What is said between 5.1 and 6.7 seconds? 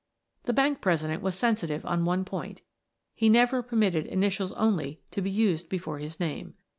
to be used before his name.